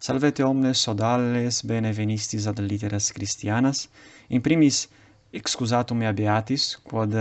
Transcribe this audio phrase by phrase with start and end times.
[0.00, 3.88] salvete omnes sodales, bene venistis ad litteras Christianas,
[4.28, 4.86] in primis
[5.30, 7.12] excusatum mea beatis, quod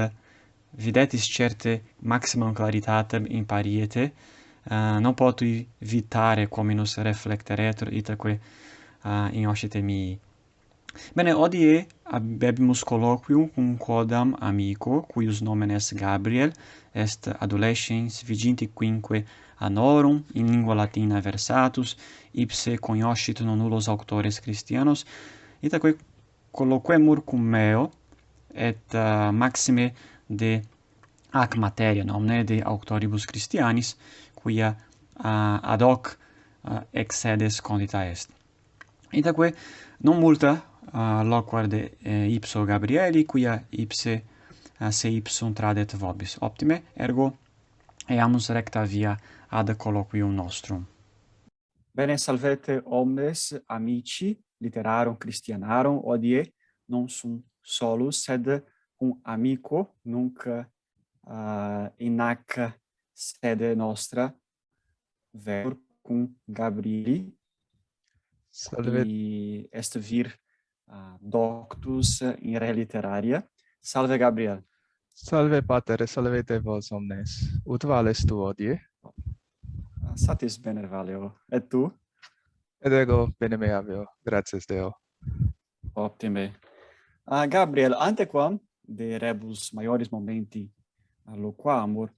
[0.80, 4.14] videtis certe maximum claritatem in pariete,
[4.72, 8.40] uh, non potui vitare quominus reflecteretur itaque
[9.04, 10.18] uh, in oscite mii.
[11.14, 11.86] Bene, odie
[12.16, 16.54] abebimus colloquium cum quodam amico, cuius nomen est Gabriel,
[16.94, 19.26] est adolescens viginti quinque
[19.60, 21.96] anorum in lingua latina versatus
[22.34, 25.06] ipse cognoscit non nullos auctores Christianos
[25.62, 25.96] itaque
[26.52, 27.92] colloquemur cum meo
[28.54, 29.94] et uh, maxime
[30.28, 30.62] de
[31.32, 33.96] ac materia nomne de auctoribus Christianis
[34.34, 34.76] quia
[35.20, 36.18] uh, ad hoc
[36.64, 38.30] uh, excedes condita est.
[39.12, 39.54] Itaque
[39.98, 40.52] non multa
[40.94, 44.24] uh, loquarde uh, ipso Gabrieli quia ipse
[44.80, 46.38] uh, se ipsum tradet vobis.
[46.42, 47.34] Optime ergo
[48.08, 49.18] eamus recta via
[49.50, 50.86] ad colloquium nostrum.
[51.92, 56.54] Bene salvete omnes amici literarum Christianarum odie
[56.86, 58.64] non sum solus sed
[58.96, 62.80] cum amico nunc uh, in hac
[63.14, 64.34] sede nostra
[65.32, 67.38] ver cum Gabrieli
[68.52, 70.28] Salve qui est vir
[70.88, 73.48] uh, doctus in re literaria.
[73.80, 74.64] Salve Gabriel.
[75.14, 78.80] Salve pater salvete vos omnes ut vales tu odie.
[80.16, 81.34] Satis bene Valeo.
[81.52, 81.90] Et tu?
[82.82, 84.06] et ego bene me aveo.
[84.26, 84.94] Gratias Deo.
[85.96, 86.54] Optime.
[87.26, 90.72] Uh, Gabriel, antequam de rebus maiores momenti
[91.36, 92.10] loquamur,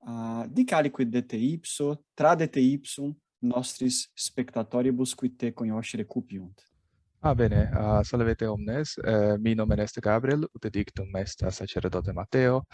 [0.00, 6.62] uh, ah, dicalique de te ipso, trade te ipsum, nostris spectatoribus qui te conioscere cupiunt.
[7.20, 7.68] Ah, bene.
[7.74, 8.96] Ah, uh, salvete omnes.
[8.96, 12.64] Uh, mi nomen est Gabriel, ut dictum est sacerdote Matteo,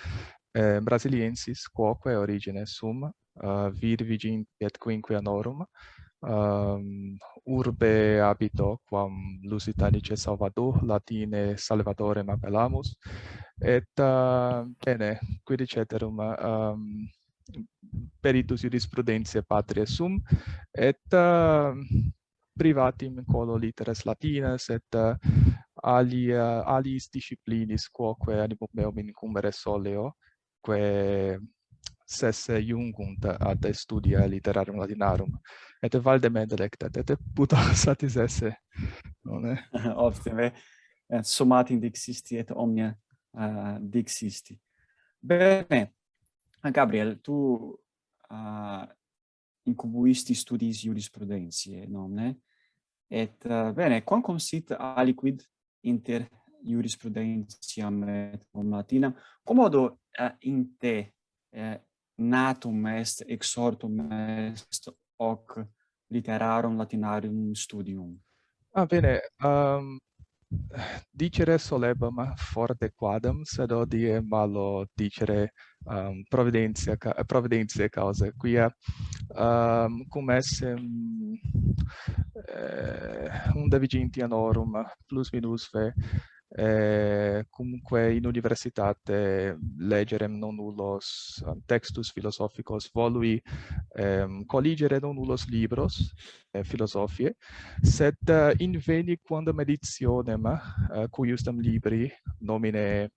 [0.58, 3.10] uh, brasiliensis, quoque origine sum
[3.42, 5.64] uh, virvigint et quinque anorum
[6.20, 12.96] um, ehm, urbe habito quam lusitanice salvador latine salvatorem appellamus
[13.60, 17.08] et uh, bene quid ceterum um, ehm,
[18.20, 20.20] peritus jurisprudentiae patria sum
[20.72, 21.74] et uh,
[22.56, 25.14] privatim colo litteras latinas et uh,
[25.82, 30.14] alia alis disciplinis quoque animum meum incumbere soleo
[30.62, 31.38] quae
[32.04, 35.32] sesse iungunt ad studia literarum latinarum
[35.82, 38.52] et valdem delectat et puto satis esse
[39.24, 39.56] non
[39.96, 40.52] optime.
[41.08, 42.88] Et summatim dixisti et omnia
[43.36, 44.56] uh, dixisti.
[45.20, 45.94] Bene.
[46.62, 47.34] Ah, Gabriel tu
[48.30, 48.84] uh,
[49.68, 52.30] incubuisti studiis jurisprudentiae nomne
[53.08, 55.44] et uh, bene quam sit aliquid
[55.84, 56.24] inter
[56.64, 59.12] jurisprudentiam et cum latinam
[59.44, 59.84] commodo
[60.18, 61.12] uh, in te
[61.52, 61.76] uh,
[62.16, 64.88] natum est exhortum est
[65.18, 65.66] hoc
[66.10, 68.20] literarum latinarium studium.
[68.72, 69.20] Ah, bene.
[69.42, 69.98] Um,
[71.10, 75.52] dicere solebam ah, forte quadam, sed odie malo dicere
[75.86, 78.70] um, providentia, eh, providentia causa, quia
[79.36, 81.38] um, cum esse um,
[82.48, 83.68] eh, un
[84.22, 85.92] anorum plus minus ve
[86.56, 93.42] eh, comunque in universitate leggere non nullos textus philosophicos volui
[93.96, 96.14] ehm, colligere non nullos libros
[96.52, 97.34] eh, philosophiae,
[97.82, 103.10] sed eh, uh, inveni quando meditionem eh, uh, cuiustam libri nomine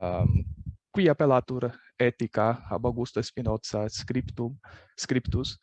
[0.00, 0.44] um,
[0.90, 4.58] qui appellatur etica ab Augusto Spinoza scriptum
[4.96, 5.56] scriptus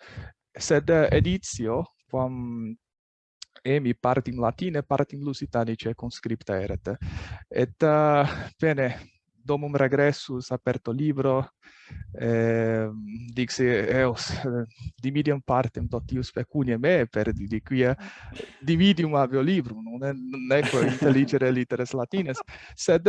[0.53, 2.73] sed uh, editio quam
[3.63, 6.95] emi partim latine, partim lusitanice conscripta eret.
[7.49, 8.27] Et, uh,
[8.59, 8.95] bene,
[9.47, 11.53] domum regressus aperto libro
[12.19, 12.89] eh,
[13.33, 14.27] dixi eos
[15.03, 21.51] dimidium partem totius pecuniae me per didiquia eh, dimidium avio librum non è neque intelligere
[21.51, 22.39] litteres latines
[22.75, 23.07] sed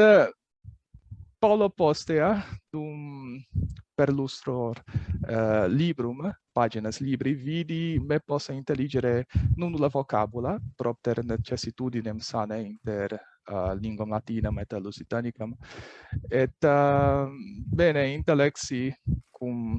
[1.38, 3.42] polo postea eh, dum
[3.98, 9.26] per lustro uh, librum paginas libri vidi me possa intelligere
[9.56, 13.14] non la vocabula propter necessitudinem sane inter
[13.52, 15.54] uh, linguam latinam et lusitanicam
[16.28, 17.30] et uh,
[17.80, 18.92] bene intellexi
[19.30, 19.78] cum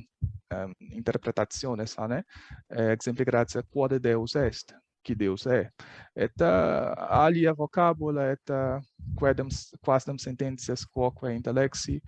[0.55, 2.23] um, interpretatione sane
[2.69, 5.69] eh, exempli gratia quod Deus est qui Deus est
[6.15, 6.93] et uh,
[7.25, 8.79] alia vocabula et uh,
[9.19, 9.49] quedam
[9.83, 12.01] quasdam sententias quoque intellexi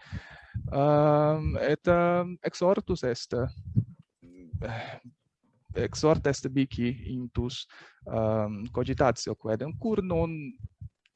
[0.71, 3.35] um, et um, exhortus est
[4.61, 5.01] Eh,
[5.73, 7.65] exhort est bici intus
[8.05, 10.53] ehm, um, cogitatio quedem cur non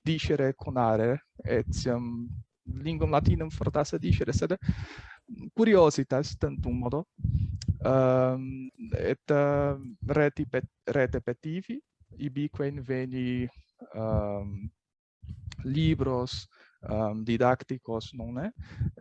[0.01, 2.27] dicere conare etiam
[2.81, 4.55] linguam latinam fortasse dicere sed
[5.53, 7.07] curiositas tantum modo
[7.83, 9.77] um, et uh,
[10.07, 11.81] reti pet, rete petivi
[12.17, 13.47] ibique inveni
[13.93, 14.69] um,
[15.63, 16.47] libros
[16.87, 18.51] um, didacticos non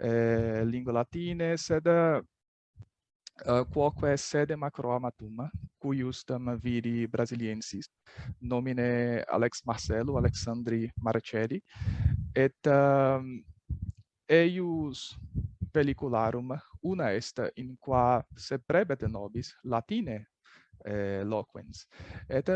[0.00, 1.86] eh, lingua latine sed
[3.42, 7.90] Eh, uh, quoque sede macroamatum, cuiustam viri brasiliensis,
[8.38, 11.60] nomine Alex Marcelo, Alexandri Marcelli,
[12.32, 13.42] et um,
[14.28, 15.18] eius
[15.72, 20.28] pellicularum una est in qua se prebet nobis latine
[20.84, 21.88] eh, loquens.
[22.28, 22.48] Et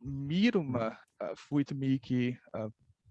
[0.00, 2.70] mirum uh, fuit mihi uh,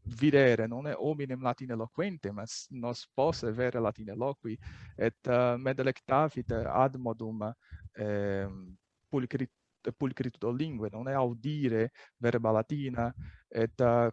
[0.10, 4.58] videre non è hominem latine loquente mas nos posse vere latine loqui
[4.96, 7.52] et eh, uh, me delectavit ad modum
[7.94, 8.48] eh,
[9.08, 9.52] pulcrit
[9.96, 13.14] pulcritudo lingue non è audire verba latina
[13.48, 14.10] et uh,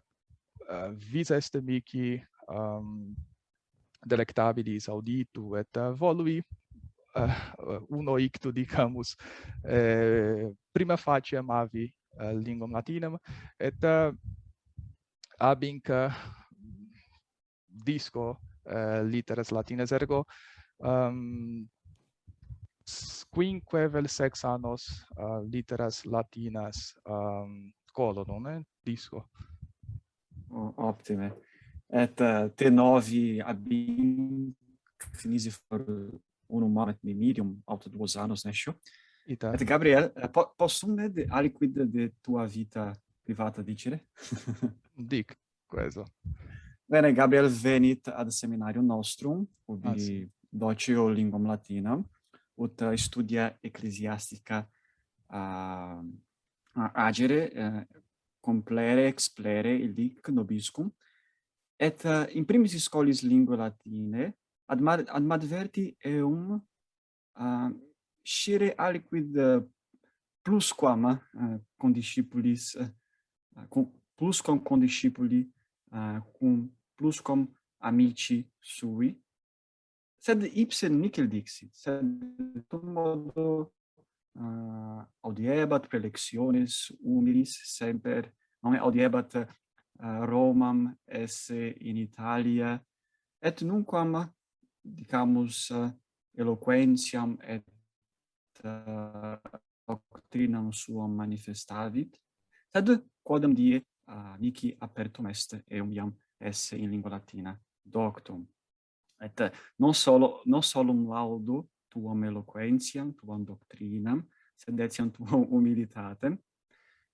[0.69, 3.15] uh, vis est mihi um, ehm,
[4.01, 6.41] delectabilis auditu et uh, volui
[7.15, 9.17] uh, uno ictu dicamus
[9.65, 13.19] eh, prima facie amavi uh, linguam latinam
[13.57, 14.15] et uh,
[15.39, 16.93] abinc mm,
[17.67, 20.25] disco eh, uh, literes latines ergo
[20.79, 21.69] ehm, um,
[23.31, 27.73] quinque vel sex annos uh, literas latinas um,
[28.27, 29.31] non è disco.
[30.51, 31.35] Oh, optime.
[31.89, 34.53] Et uh, te novi abin
[35.13, 35.85] finisi for
[36.47, 38.79] unum manet medium, auto duos annos, nescio?
[39.27, 39.53] Ita.
[39.53, 42.93] Et Gabriel, po possum de aliquid de tua vita
[43.25, 44.07] privata dicere?
[44.97, 46.05] dic queso.
[46.85, 50.31] Bene, Gabriel venit ad seminarium nostrum, ubi ah, sì.
[50.49, 52.05] docio linguam latinam,
[52.55, 54.69] ut studia ecclesiastica
[55.27, 56.03] a,
[56.73, 57.87] a agere, eh,
[58.41, 60.89] complere, explere, illic nobiscum,
[61.77, 64.31] et uh, in primis scolis linguae latine,
[64.71, 67.71] ad, mar, ad madverti eum uh,
[68.23, 69.61] scire aliquid uh,
[70.41, 72.89] plusquam uh, condiscipulis, uh,
[74.17, 75.47] plusquam condiscipuli,
[75.93, 77.47] uh, cum plusquam
[77.79, 79.15] amici sui,
[80.19, 83.73] sed ipse nicel dixit, sed tum modo
[84.41, 88.33] uh, audiebat prelectiones humilis semper,
[88.63, 89.47] non audiebat uh,
[90.27, 92.81] Romam esse in Italia,
[93.41, 94.27] et nunquam,
[94.83, 95.91] dicamus, uh,
[96.37, 97.65] eloquentiam et
[98.65, 99.37] uh,
[99.87, 102.17] doctrinam suam manifestavit,
[102.75, 102.91] sed
[103.25, 107.59] quodam die amici apertum est eum iam esse in lingua latina.
[107.83, 108.47] Doctum.
[109.21, 116.37] Et non solo non solum laudo tuam eloquentiam tuam doctrinam sed etiam tuam humilitatem.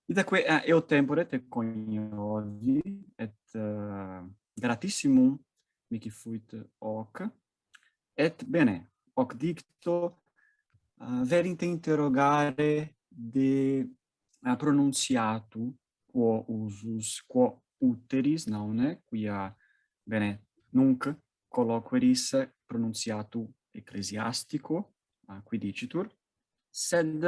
[0.05, 2.81] Itaque uh, eh, eo tempore te coniovi
[3.15, 4.19] et uh,
[4.53, 5.37] gratissimum
[5.89, 7.23] mihi fuit hoc.
[8.13, 10.19] Et bene hoc dicto
[10.99, 13.79] eh, uh, verinte interrogare de
[14.41, 15.73] uh, pronunciatu
[16.13, 19.49] quo usus, quo uteris naune, quia,
[20.05, 21.09] bene, nunc
[21.49, 24.93] colloqueris pronunciatu ecclesiastico,
[25.25, 26.07] a qui dicitur,
[26.69, 27.25] sed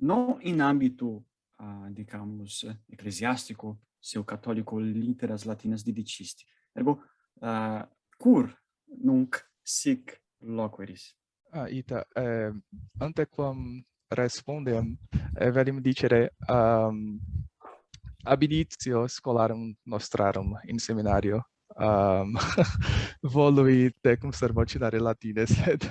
[0.00, 1.26] non in ambito,
[1.62, 6.44] uh, dicamus, ecclesiastico, seu catholico literas latinas didicisti.
[6.72, 7.04] Ergo,
[7.40, 7.86] uh,
[8.16, 8.50] cur
[9.02, 11.14] nunc sic loqueris.
[11.50, 12.52] Ah, ita, eh,
[12.98, 14.98] antequam quam respondem
[15.36, 17.20] eh, dicere um,
[18.24, 21.44] ab initio scholarum nostrarum in seminario.
[21.76, 22.34] Um,
[23.22, 25.82] volui tecum servocinare latine sed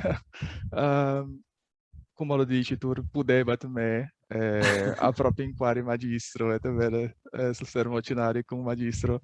[0.71, 1.39] um,
[2.13, 8.43] cum lo dici tu pudebat me eh, a proprio inquari magistro et vere eh, servocinare
[8.43, 9.21] cum magistro.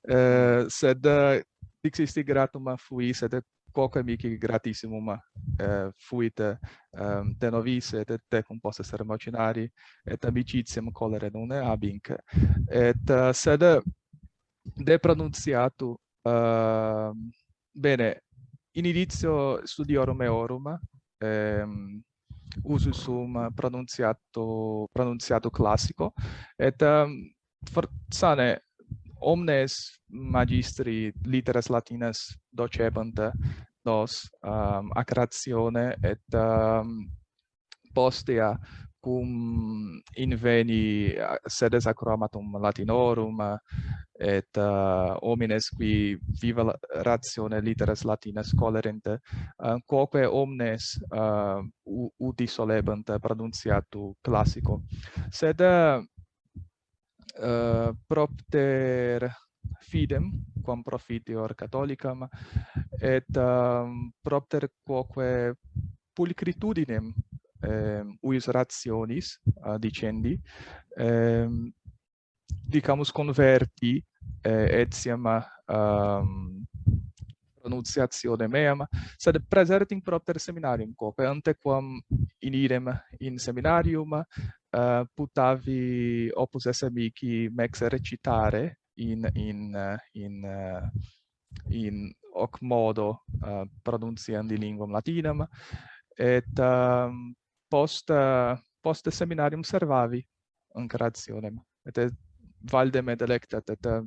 [0.00, 1.04] Eh, sed
[1.80, 3.42] dixisti gratum fui sed
[3.78, 5.16] poco amici gratissimum
[5.56, 6.40] eh, fuit
[6.90, 9.70] um, te novis et te tecum posse sermocinari
[10.02, 12.10] et amicitiam colere non abinc
[12.66, 13.62] et uh, sed
[14.74, 17.30] de pronunciatu uh, ehm,
[17.70, 18.24] bene
[18.72, 20.74] in inizio studiorum eorum
[21.22, 22.02] ehm
[22.64, 26.14] usus sum pronunciato pronunciato classico
[26.56, 27.14] et um,
[27.70, 28.64] forzane
[29.20, 33.30] omnes magistri litteras latinas docebant
[33.88, 37.08] nos um, accratione et um,
[37.92, 38.52] postea
[39.00, 39.28] cum
[40.18, 41.14] inveni
[41.46, 43.40] sedes acromatum latinorum
[44.18, 51.62] et uh, homines qui viva ratione literas latinas colerent uh, quoque omnes uh,
[52.18, 54.82] uti solebant pronunciatu classico.
[55.30, 56.02] Sed uh,
[58.06, 59.47] propter
[59.80, 60.30] fidem
[60.62, 62.28] quam profitior catholicam
[63.00, 65.54] et um, propter quoque
[66.12, 67.12] pulcritudinem
[67.60, 70.38] eh, uis rationis uh, dicendi
[70.96, 71.48] eh,
[72.46, 74.02] dicamus converti
[74.42, 75.24] eh, etiam
[75.66, 76.64] um,
[77.60, 82.00] pronunciatione meam sed praeseret in propter seminarium quoque antequam
[82.40, 89.74] in idem in seminarium uh, putavi opus esse mihi mex recitare in in
[90.12, 90.44] in
[91.70, 95.46] in hoc modo eh, uh, pronunciandi linguam latinam
[96.16, 97.34] et um,
[97.68, 100.22] post uh, post seminarium servavi
[100.74, 102.14] ancrationem et, et
[102.70, 104.02] valde me delectat et uh,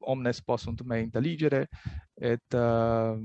[0.00, 1.66] omnes possunt me intelligere
[2.16, 3.16] et uh,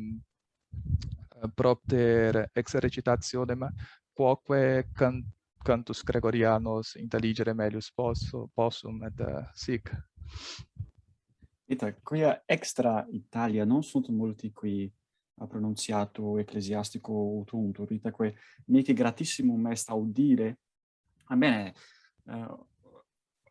[1.56, 3.68] propter exercitationem
[4.14, 5.24] quoque can
[5.66, 9.90] cantus gregorianos intelligere melius posso possum et uh, sic.
[11.68, 13.66] Ita, quia extra Italia?
[13.66, 14.92] Non sunt molti qui
[15.38, 20.60] a pronunciato ecclesiastico utuntur, itaque mihi gratissimum est audire,
[21.26, 21.74] a bene,
[22.26, 22.58] uh, eh,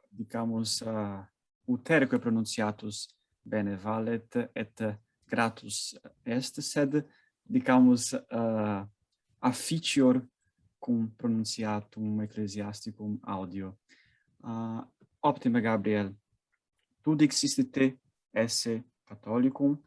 [0.08, 1.26] dicamus, eh, uh,
[1.64, 3.08] uterque pronunciatus
[3.42, 7.04] bene valet et gratus est, sed,
[7.42, 8.86] dicamus, uh,
[9.38, 10.24] afficior
[10.78, 13.76] cum pronunciatum ecclesiasticum audio.
[14.40, 14.80] Uh,
[15.20, 16.14] optime, Gabriel,
[17.02, 17.98] tu dixiste te
[18.34, 19.78] esse catholicum.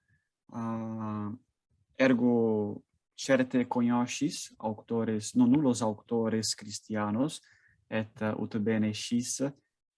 [0.47, 1.35] Uh,
[1.97, 2.81] ergo
[3.17, 7.41] certe cognoscis auctores nonnulos auctores christianos
[7.89, 9.41] et uh, ut bene scis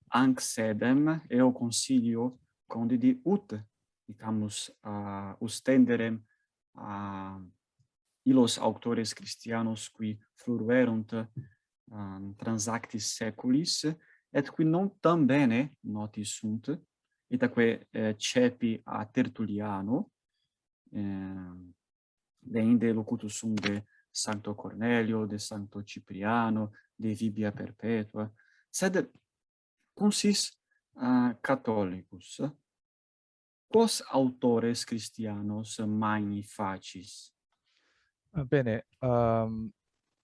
[0.09, 3.53] anc sedem eo consilio condidi ut
[4.07, 6.23] dicamus uh, ustenderem
[6.73, 7.37] uh,
[8.25, 11.13] illos auctores christianos qui fluerunt
[11.91, 13.85] um, transactis seculis
[14.31, 16.69] et qui non tam bene noti sunt
[17.31, 20.11] Itaque eh, cepi a Tertulliano,
[20.91, 21.73] eh,
[22.39, 28.31] deinde locutus sum de Sancto Cornelio, de Sancto Cipriano, de Vibia Perpetua,
[28.69, 29.11] sed
[29.93, 30.57] consis
[30.95, 32.41] uh, eh, catholicus,
[33.67, 37.31] quos autores Christianos magni facis?
[38.31, 39.73] Ah, bene, ehm, um,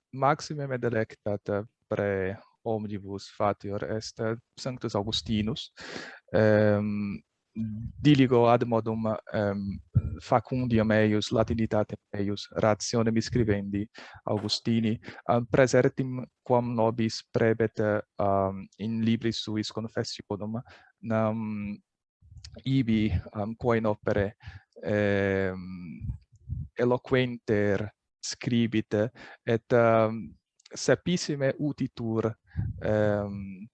[0.09, 5.71] maximum ed electat pre omnibus fatior est eh, Sanctus Augustinus.
[6.33, 7.21] Um,
[7.55, 9.79] diligo ad modum um,
[10.19, 13.87] facundium eius latinitate eius rationem scribendi
[14.25, 14.99] Augustini
[15.31, 17.79] um, presertim quam nobis prebet
[18.19, 20.59] um, in libris suis confessionum
[20.99, 21.77] nam
[22.63, 24.35] ibi um, quae in opere
[24.83, 26.03] um,
[26.75, 27.87] eloquenter
[28.19, 28.93] scribit
[29.45, 30.35] et um,
[30.73, 32.35] sapissime utitur
[32.81, 33.67] ehm,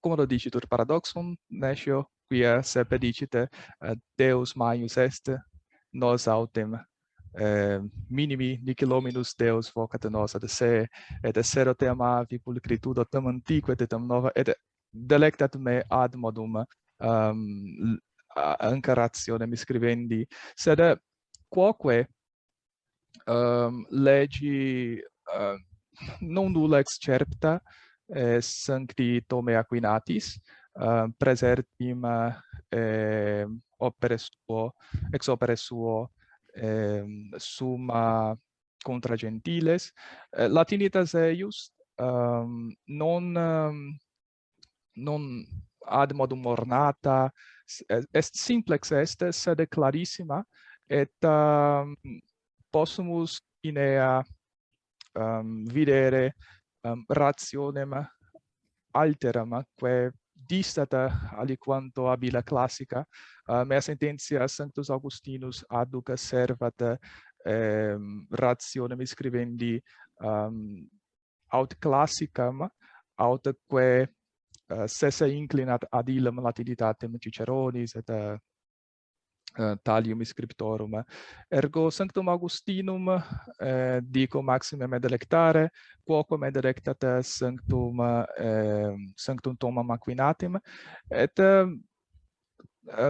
[0.00, 3.48] cum lo dicitur paradoxum nescio quia sepe dicite
[3.80, 5.30] eh, Deus maius est
[5.92, 6.78] nos autem.
[7.34, 7.80] Eh,
[8.10, 10.86] minimi niquilominus Deus vocat nos ad se
[11.22, 14.54] et essero te amavi pulcritudo tam antiqua et tam nova et
[14.92, 16.64] delectat me ad modum
[17.00, 17.98] um,
[18.60, 20.26] anca rationem scrivendi.
[20.56, 20.80] Sed
[21.48, 22.08] quoque
[23.26, 25.00] um, legi
[25.34, 25.56] uh,
[26.20, 27.62] non nulla excerpta
[28.06, 30.40] eh, sancti Tome Aquinatis
[30.74, 32.04] uh, presertim
[32.68, 33.46] eh,
[33.78, 34.74] opere suo
[35.10, 36.12] ex opere suo
[36.54, 37.04] eh,
[37.36, 38.36] summa
[38.82, 39.92] contra gentiles.
[40.30, 43.98] Eh, latinitas eius um, non um,
[44.94, 45.46] non
[45.84, 47.32] ad modum ornata
[48.12, 50.44] est simplex est sed clarissima
[50.86, 51.94] et um,
[52.70, 54.24] possumus in ea
[55.18, 56.34] um, videre
[56.84, 57.94] um, rationem
[58.92, 63.04] alteram quae distata aliquanto abila classica.
[63.46, 66.98] Uh, mea sententia sanctus augustinus adduca servat
[67.44, 69.82] um, rationem scribendi
[70.20, 70.86] um,
[71.52, 72.68] aut classicam
[73.16, 74.06] aut quae
[74.70, 78.36] uh, sese inclinat ad illam latinitatem ciceronis et uh,
[79.56, 81.02] Eh, talium scriptorum.
[81.50, 83.08] Ergo sanctum Augustinum
[83.58, 85.70] eh, dico maximum et delectare,
[86.04, 88.00] quoquam et delectat sanctum,
[88.36, 90.60] eh, sanctum tomam aquinatim,
[91.10, 91.66] et eh,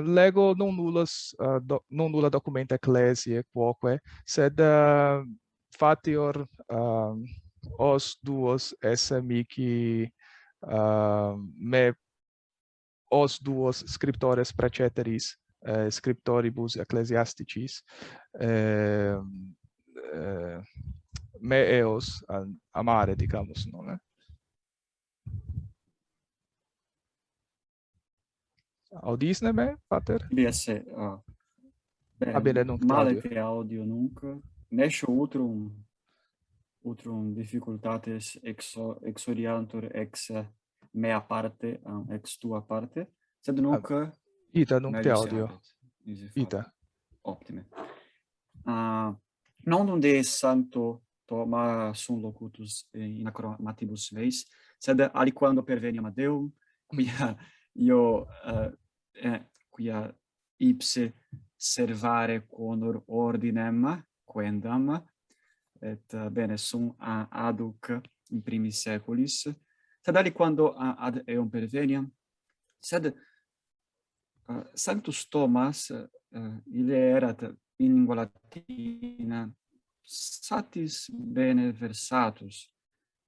[0.03, 5.23] lego non nullas uh, do, non nulla documenta ecclesiae quoque sed uh,
[5.71, 7.15] fatior uh,
[7.79, 10.11] os duos esse mihi
[10.67, 11.95] uh, me
[13.11, 17.83] os duos scriptores preceteris eh, scriptoribus ecclesiasticis
[18.41, 19.19] eh,
[20.15, 20.61] eh,
[21.41, 22.25] me eos
[22.71, 23.99] amare dicamus non eh?
[28.91, 31.23] audisne me pater Yes, ah
[32.17, 34.23] bene, ah, bene non male te audio nunc
[34.69, 35.87] nescio utrum
[36.81, 40.31] utrum difficultates exo, exoriantur ex
[40.91, 44.11] mea parte ex tua parte sed ah, nunc ah.
[44.53, 45.61] Ita nunc te audio.
[46.35, 46.75] Ita.
[47.23, 47.67] Optime.
[48.65, 49.15] Uh,
[49.65, 54.47] non de santo toma sum locutus in acromatibus veis,
[54.79, 56.51] sed aliquando perveniam ad Deum,
[56.87, 57.37] quia
[57.73, 58.73] io uh,
[59.13, 60.17] eh, quia
[60.57, 61.15] ipse
[61.55, 65.05] servare conor ordinem quendam
[65.81, 68.01] et uh, bene sum a aduc
[68.31, 69.49] in primis seculis
[70.01, 72.11] sed ali quando ad eum perveniam
[72.81, 73.15] sed
[74.49, 77.43] uh, Sanctus Thomas, eh, uh, ile erat
[77.77, 79.51] in lingua latina,
[80.03, 82.67] satis bene versatus,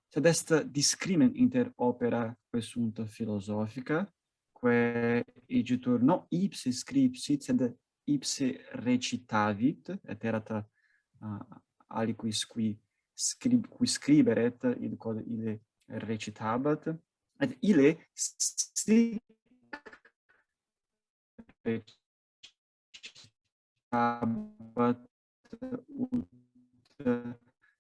[0.08, 4.06] sed est discrimen inter opera quesunta philosophica,
[4.52, 8.50] quae igitur non ipse scripsit, sed ipse
[8.82, 11.38] recitavit, et erat uh,
[11.88, 12.74] aliquis qui,
[13.14, 16.90] scrib, qui scriberet, id quod ile recitabat,
[17.40, 19.20] et ile sic
[23.90, 24.98] stabat
[25.88, 26.26] ut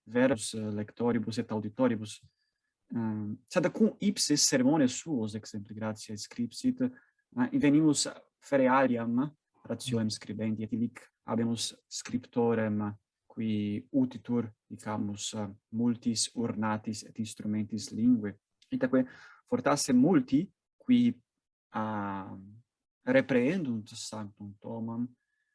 [0.04, 2.20] verbus eh, lectoribus et auditoribus.
[2.90, 8.08] Um, sed cum ipsis sermones suos exempli gratia scripsit uh, venimus
[8.42, 9.30] fere aliam
[9.62, 12.82] rationem scribendi et illic habemus scriptorem
[13.30, 15.36] qui utitur dicamus
[15.70, 18.34] multis ornatis et instrumentis linguae
[18.74, 19.04] itaque
[19.46, 20.42] fortasse multi
[20.82, 21.14] qui
[21.76, 22.34] uh,
[23.04, 25.08] reprehendunt sanctum Thomam,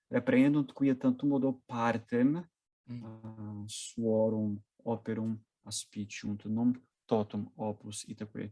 [0.10, 6.74] reprehendunt quia tantum modo partem uh, suorum operum aspiciunt, non
[7.06, 8.52] totum opus itaque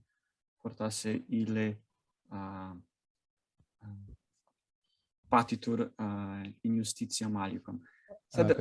[0.62, 1.82] fortasse ille
[2.32, 2.74] uh,
[3.82, 4.14] uh,
[5.30, 7.82] patitur uh, in justitia malicum.
[8.28, 8.56] Sed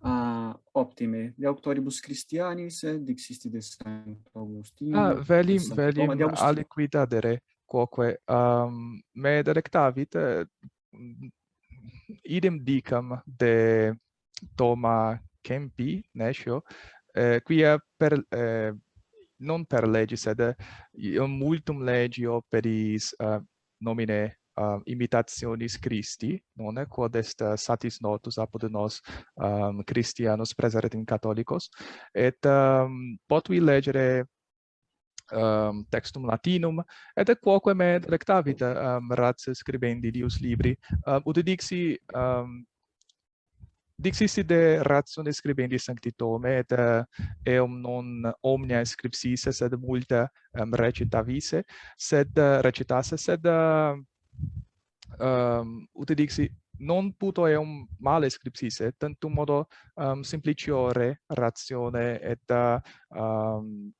[0.00, 7.40] ah, uh, optime de auctoribus Christianis eh, dixisti de Sancto Augustino Ah, velim velim aliquidadere
[7.64, 10.46] quoque um, me delectavit eh,
[12.24, 13.94] idem dicam de
[14.56, 16.62] Toma Kempi Nescio
[17.14, 18.74] eh, quia per eh,
[19.36, 20.56] non per legi sed eh,
[21.26, 23.40] multum legi operis eh,
[23.78, 29.00] nomine uh, imitationis Christi, non è quod est eh, satis notus apud nos
[29.34, 31.68] um, Christianus preseret in Catholicos,
[32.12, 34.28] et um, potui legere
[35.32, 36.82] um, textum latinum
[37.16, 40.76] et quoque me delectavit um, ehm, ratio scribendi dius libri.
[41.06, 42.64] Um, ut dixi um,
[43.96, 47.04] dixisti de ratione scribendi sancti tome et uh,
[47.46, 51.64] eum non omnia scripsisse sed multa um, recitavisse
[51.96, 53.94] sed uh, recitasse sed uh,
[55.20, 62.80] um, ut dixi non puto eum male scripsisse tantum modo um, simpliciore ratione et uh,
[63.16, 63.92] um,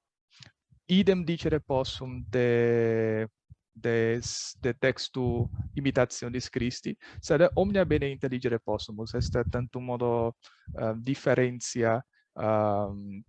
[0.86, 3.28] idem dicere possum de
[3.74, 4.20] de
[4.60, 10.36] de textu imitationis Christi sed omnia bene intelligere possumus est tantum modo
[10.78, 13.24] eh, uh, differentia um, ehm,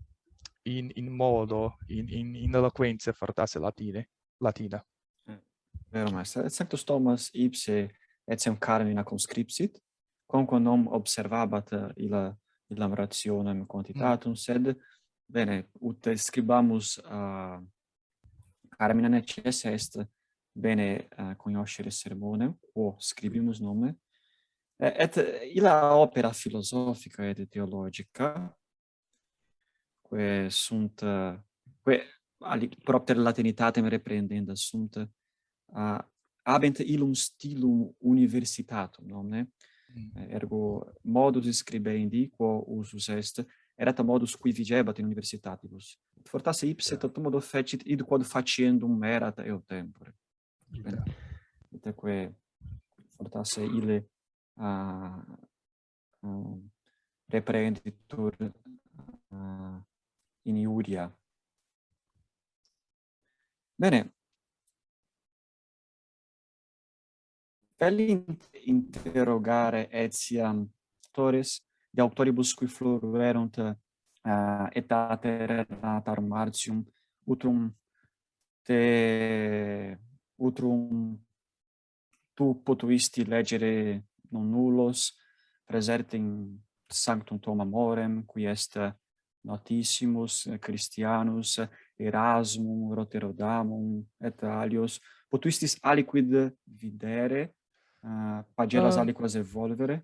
[0.63, 4.85] in in modo in in in eloquentia fortasse latine latina.
[5.29, 5.41] Mm.
[5.89, 6.43] Vero maestro.
[6.43, 7.89] Et sanctus thomas ipse
[8.25, 9.81] etiam carmina conscripsit
[10.25, 12.37] quamquam non observabat eh, illa
[12.67, 14.35] illam rationem quantitatum mm.
[14.35, 14.77] sed
[15.25, 17.61] Bene, ut scribamus a
[18.77, 20.07] Carmina necesse est
[20.51, 23.95] bene uh, conoscere sermonem, o scribimus nomen,
[24.77, 25.17] et
[25.53, 28.55] illa opera filosofica et teologica
[30.01, 30.99] quae sunt
[31.81, 32.01] quae
[32.39, 35.99] ali propter latinitatem reprendenda sunt uh,
[36.43, 39.47] habent illum stilum universitatum nomne
[39.95, 40.27] mm.
[40.29, 45.99] ergo modus scribendi quo usus est erat modus qui vigebat in universitatibus.
[46.23, 50.15] Fortasse ipse tot modo fecit id quod faciendum erat eo tempore.
[50.71, 51.03] Yeah.
[51.71, 52.35] Itaque
[53.17, 54.09] fortasse ile
[54.53, 55.21] uh,
[56.21, 56.57] uh,
[57.27, 58.35] reprenditur
[59.29, 59.77] uh,
[60.43, 61.11] in iuria.
[63.75, 64.13] Bene.
[67.77, 68.25] Velli
[68.63, 70.65] interrogare etiam
[71.11, 71.59] tores
[71.95, 76.84] de autoribus qui fluerunt uh, etate natar martium
[77.25, 77.71] utrum
[78.65, 79.97] te
[80.36, 81.15] utrum
[82.36, 85.15] tu potuisti legere non nullos
[85.65, 88.75] presertim sanctum tuum amorem qui est
[89.41, 91.62] notissimus Christianus
[91.97, 97.53] Erasmum Rotterdamum et alios potuistis aliquid videre
[98.03, 98.99] uh, pagelas uh.
[98.99, 99.01] Ah.
[99.01, 100.03] aliquas evolvere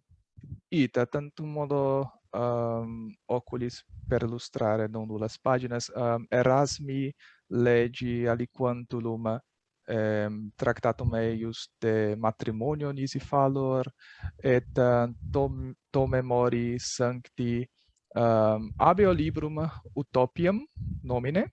[0.69, 7.11] Ita, tanto modo um, oculis per illustrare non nulas paginas, um, Erasmi
[7.47, 9.39] legi aliquantulum
[9.87, 13.91] um, tractatum eius de matrimonio nisi falor,
[14.37, 15.73] et uh, dom,
[16.07, 17.67] memori sancti
[18.15, 19.59] um, abeo librum
[19.93, 20.63] utopiam
[21.03, 21.51] nomine,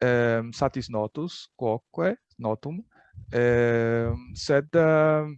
[0.00, 2.80] um, satis notus, quoque, notum,
[3.32, 5.28] um, sed uh,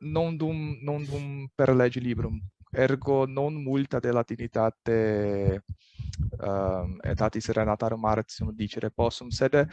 [0.00, 2.40] non dum non dum per legi librum.
[2.70, 5.62] Ergo non multa de latinitate
[6.38, 9.66] um, etatis renatarum artium dicere possum sed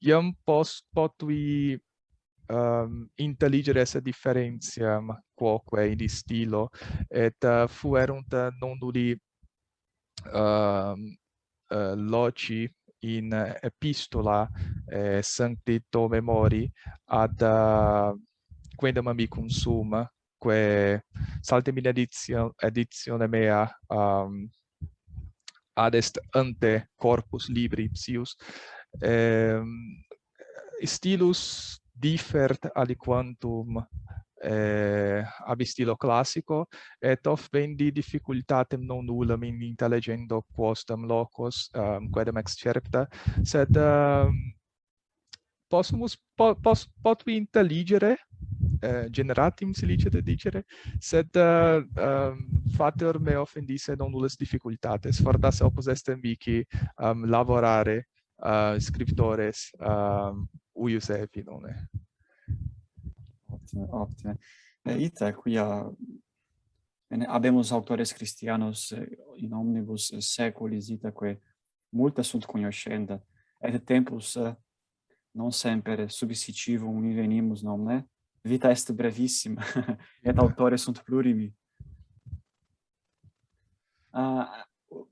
[0.00, 1.78] iam pos potui
[2.48, 6.70] um, intelligere esse differentiam quoque in stilo
[7.08, 9.18] et uh, fuerunt non duli
[10.32, 11.16] um, ehm,
[11.68, 14.48] uh, eh, loci in epistola
[14.86, 16.70] eh, sancti to memori
[17.06, 18.20] ad uh,
[18.80, 19.92] quendam amicum sum
[20.40, 21.00] que
[21.44, 24.48] saltem min aditio aditione mea um,
[25.76, 28.36] ad est ante corpus libri ipsius.
[29.04, 30.00] Ehm
[30.86, 33.86] stilus differt aliquantum
[34.42, 36.66] eh, ab stilo classico
[36.98, 43.06] et of vendi difficultatem non nullam in intelligendo quostam locos um, quedam excerpta
[43.42, 44.32] sed um,
[45.68, 48.16] possumus po, pos, potu intelligere
[48.80, 50.64] eh, generatim silicet dicere
[50.98, 55.20] sed uh, um, fateor me offendisse non nulles difficultates.
[55.20, 56.66] Fortasse opus est mihi
[56.96, 61.90] um, ehm, lavorare uh, scriptores um, uius e finone
[63.46, 64.38] ottime ottime
[64.82, 65.90] eh, ita quia
[67.06, 71.40] bene habemus autores christianos eh, in omnibus saeculis itaque
[71.90, 73.20] multa sunt cognoscenda
[73.58, 74.38] et tempus
[75.32, 78.08] non semper subsitivum invenimus nomne
[78.42, 79.62] Vita est brevissima,
[80.22, 81.52] et autore sunt plurimi.
[84.12, 84.44] Uh,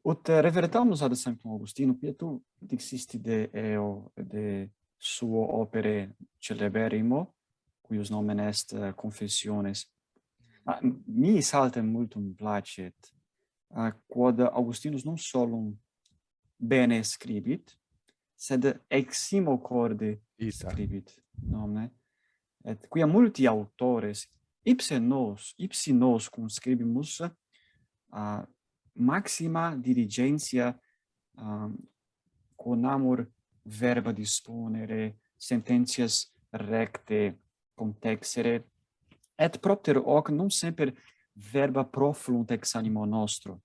[0.02, 7.34] ut revertamus ad Sanctum Augustinum, tu dixisti de eo, de suo opere celeberrimo,
[7.80, 9.84] cuius nomen est uh, Confessiones.
[10.64, 13.14] Uh, mi saltem multum placet,
[13.76, 15.70] uh, quod Augustinus non solum
[16.56, 17.78] bene scribit,
[18.34, 20.70] sed eximo corde Ita.
[20.70, 21.14] scribit,
[21.46, 21.92] nomne,
[22.64, 24.26] et quia multi autores
[24.64, 27.20] ipse nos ipsi nos conscribimus
[28.10, 28.46] a
[28.94, 30.78] maxima diligentia
[31.38, 31.76] um,
[32.56, 33.30] con amor
[33.62, 37.38] verba disponere sententias recte
[37.74, 38.66] contexere
[39.36, 40.92] et propter hoc non semper
[41.32, 43.62] verba proflunt ex animo nostro.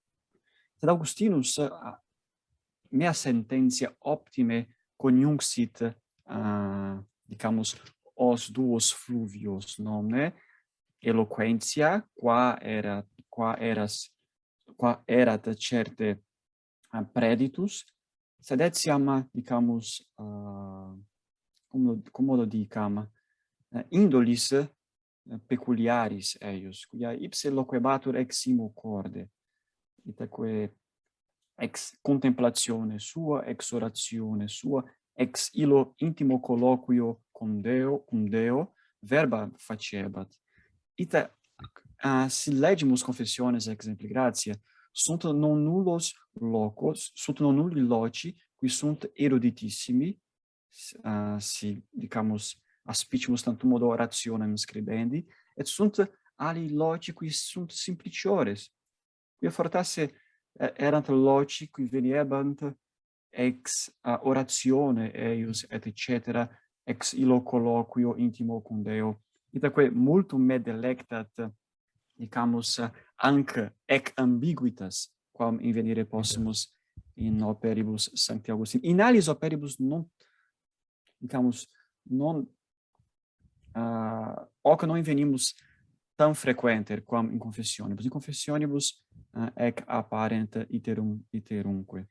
[0.77, 1.97] Sed augustinus uh,
[2.91, 5.81] mea sententia optime coniunxit
[6.29, 7.73] uh, dicamus
[8.31, 10.33] os duos fluvios, nomne
[11.01, 14.13] eloquentia, qua era qua eras
[14.77, 16.23] qua erat certe
[17.13, 17.85] preditus
[18.39, 20.93] sed etiam dicamus uh,
[21.69, 23.09] cum cum dicam
[23.89, 24.53] indolis
[25.47, 29.29] peculiaris eius quia ipse loquebatur ex simo corde
[30.05, 30.69] itaque
[31.57, 34.83] ex contemplatione sua ex oratione sua
[35.13, 40.33] ex illo intimo colloquio cum Deo, cum Deo, verba faciebat.
[40.95, 41.29] Ita
[42.03, 44.55] uh, si legimus confessiones ex exempli gratia,
[44.91, 50.21] sunt non nullos locos, sunt non nulli loci, qui sunt eruditissimi,
[51.03, 58.71] uh, si dicamus aspicimus tantum modo orationem scribendi, et sunt ali loci qui sunt simpliciores,
[59.39, 60.11] qui fortasse
[60.57, 62.75] erant loci qui veniebant
[63.33, 66.47] ex uh, oratione eius et cetera
[66.85, 69.19] ex illo colloquio intimo cum Deo.
[69.51, 71.51] Itaque multum me delectat
[72.17, 72.79] dicamus
[73.17, 76.73] anc ec ambiguitas quam invenire possumus
[77.15, 78.81] in operibus Sancti Augustin.
[78.83, 80.05] In alis operibus non
[81.19, 81.67] dicamus
[82.09, 82.47] non
[83.75, 85.55] uh, hoc non invenimus
[86.15, 88.05] tam frequenter quam in confessionibus.
[88.05, 89.03] In confessionibus
[89.37, 92.07] uh, ec apparent iterum iterumque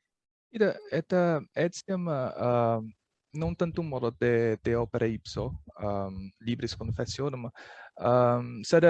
[0.53, 2.93] Ida, это etiam uh, ehm,
[3.33, 5.49] non tantum modo de de opera ipso
[5.81, 7.51] um libris confessionum um
[7.97, 8.85] ehm, sed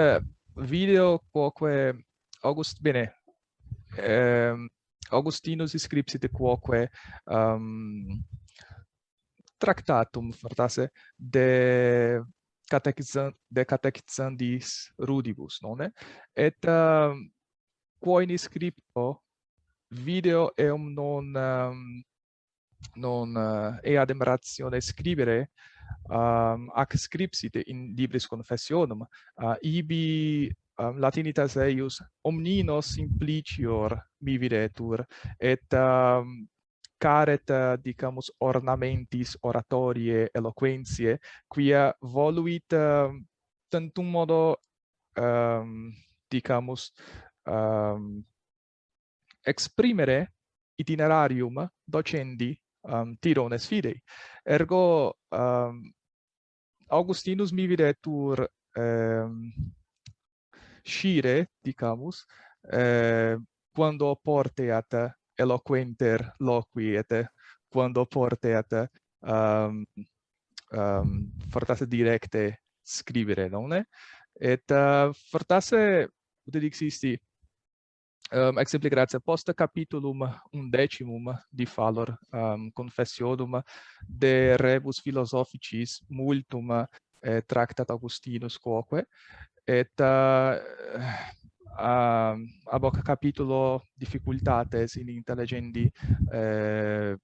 [0.54, 1.94] video quoque
[2.42, 3.14] august bene
[3.96, 4.68] um,
[5.10, 6.90] augustinus scripsit quoque
[7.26, 8.22] um
[9.58, 12.20] tractatum fortasse de
[12.68, 15.92] catechizan de catechizandis rudibus nonne?
[16.36, 17.16] Et uh,
[17.98, 19.23] quo in scripto
[20.02, 22.02] video eum non um,
[22.94, 25.50] non eh, uh, ea demeratione scribere
[26.08, 35.04] um, ac scripsit in libris confessionum uh, ibi um, latinitas eius omnino simplicior mi videtur
[35.38, 36.46] et um,
[36.98, 43.22] caret uh, dicamus ornamentis oratorie eloquentiae quia voluit um, uh,
[43.68, 44.56] tantum modo
[45.16, 45.92] um,
[46.30, 46.92] dicamus
[47.46, 48.24] um,
[49.44, 50.34] exprimere
[50.76, 54.00] itinerarium docendi um, tirones fidei.
[54.42, 55.92] Ergo, um,
[56.86, 59.50] Augustinus mi videtur um,
[60.82, 62.24] scire, dicamus,
[62.70, 63.38] eh,
[63.72, 67.32] quando porteat eloquenter loquiet,
[67.68, 69.84] quando porteat um,
[70.70, 73.84] um, fortasse directe scrivere, non è?
[74.32, 76.12] Et uh, fortasse,
[76.44, 77.18] ut dixisti,
[78.34, 83.62] Ehm, um, exemple gratia posta capitulum undecimum di Fallor um, ehm, confessionum
[84.06, 86.88] de rebus philosophicis multum
[87.20, 89.06] eh, tractat Augustinus quoque
[89.64, 90.58] et uh,
[91.78, 92.34] uh,
[92.66, 95.88] ab hoc capitulo difficultates in intelligendi
[96.32, 97.14] eh,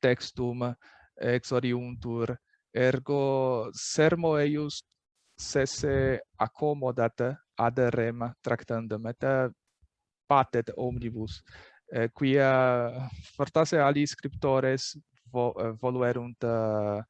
[0.00, 0.74] textum
[1.14, 2.34] exoriuntur
[2.72, 4.82] ergo sermo eius
[5.36, 7.20] sesse accomodat
[7.54, 9.24] ad rem tractandum et
[10.28, 11.40] patet omnibus.
[11.88, 14.92] Eh, quia fortasse ali scriptores
[15.32, 17.00] vo, eh, voluerunt uh,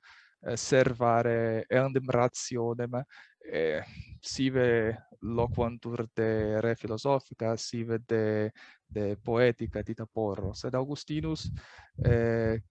[0.55, 3.03] servare eandem rationem
[3.51, 3.83] eh,
[4.21, 8.53] sive loquantur de re philosophica sive de
[8.89, 10.55] de poetica dita porro.
[10.55, 11.51] Sed augustinus
[12.05, 12.63] eh,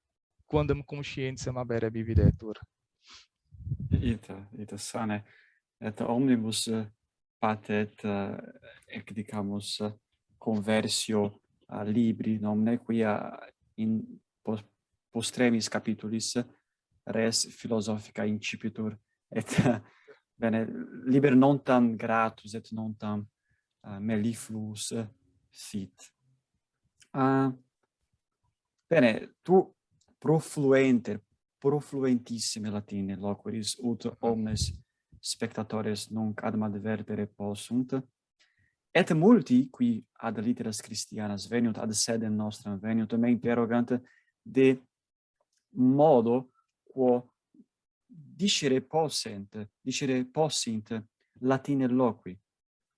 [0.45, 2.57] quandam conscientiam habere vividetur.
[3.91, 5.23] Ita ita sane
[5.79, 6.86] et omnibus eh,
[7.38, 8.33] patet uh,
[8.88, 9.77] ec dicamus
[10.38, 13.38] conversio a libri nomne quia
[13.76, 14.00] in
[15.12, 16.38] postremis capitulis
[17.04, 18.97] res philosophica incipitur
[19.30, 19.56] et
[20.39, 20.65] bene
[21.06, 24.93] liber non tam gratus et non tam uh, eh, mellifluus
[25.50, 26.13] fit
[27.13, 27.54] uh, ah,
[28.88, 29.62] bene tu
[30.17, 31.21] profluenter
[31.58, 34.71] profluentissime latine loqueris ut omnes
[35.19, 37.97] spectatores nunc ad advertere possunt
[38.97, 43.91] Et multi, qui ad litteras Christianas veniunt, ad sedem nostram veniunt, me interrogant
[44.41, 44.81] de
[45.69, 46.49] modo
[46.81, 47.36] quo
[48.07, 50.95] discere possent, discere possint
[51.41, 52.33] latine loqui.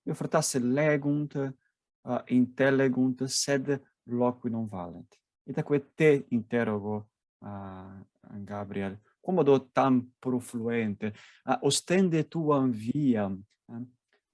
[0.04, 3.68] Io fratasse legunt, uh, intellegunt, sed
[4.04, 5.20] loqui non valent.
[5.44, 7.10] et Itaque te interrogo,
[7.40, 11.12] uh, Gabriel, quomodo tam profluente,
[11.44, 13.86] uh, ostende tuam viam, uh,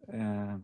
[0.07, 0.61] eh, uh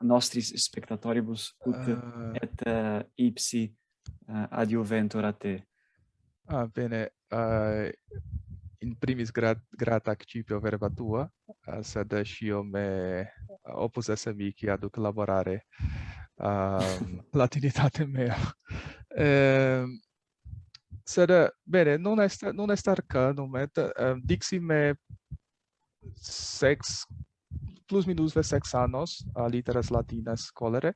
[0.00, 2.32] nostris spectatoribus ut uh...
[2.38, 5.58] et uh, ipsi eh, uh, adiuventur a te.
[6.48, 7.12] Ah, bene.
[7.28, 7.90] Uh,
[8.80, 11.26] in primis grat grata accipio verba tua,
[11.66, 13.26] uh, sed scio me
[13.74, 15.66] opus esse mici ad collaborare
[16.38, 18.36] um, ehm, latinitate mea.
[19.18, 19.98] um,
[21.04, 21.30] sed,
[21.64, 24.94] bene, non est, non est arcanum, et uh, dixi me
[26.14, 27.04] sex
[27.88, 30.94] plus minus ve sex annos uh, literas latinas colere.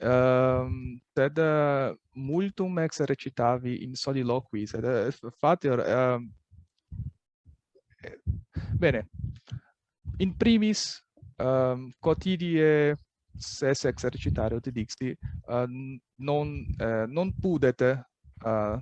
[0.00, 6.30] Um, sed uh, multum ex recitavi in soliloqui sed eh, uh, fateor uh, ehm,
[8.00, 8.16] eh,
[8.80, 9.04] bene.
[10.24, 11.04] In primis
[11.36, 12.96] um, quotidie
[13.36, 15.12] ses exercitare ut dixi
[15.48, 15.68] uh,
[16.16, 16.48] non
[16.80, 17.92] uh, non pudete
[18.44, 18.80] uh,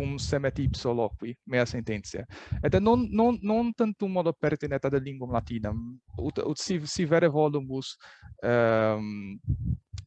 [0.00, 2.24] cum semet ipso loqui, mea sententia.
[2.62, 7.28] Et non, non, non tantum modo pertinet ad linguam latinam, ut, ut si, si vere
[7.28, 7.96] volumus
[8.42, 9.38] um, ehm,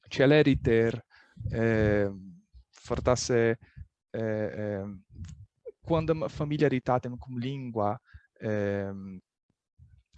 [0.09, 0.97] celeriter
[1.51, 2.09] eh,
[2.71, 3.59] fortasse
[4.09, 4.85] eh, eh,
[5.85, 7.99] quandam familiaritatem cum lingua
[8.39, 9.19] eh,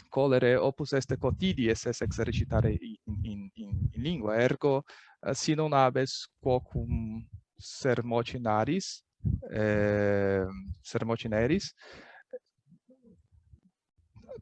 [0.10, 4.84] colere opus est quotidie esse exercitare in, in, in, in lingua, ergo
[5.20, 7.26] eh, si non habes quocum
[7.58, 9.05] sermocinaris
[9.52, 10.46] eh,
[10.82, 11.74] sermocineris